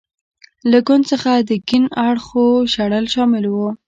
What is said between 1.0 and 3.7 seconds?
څخه د کیڼ اړخو شړل شامل و.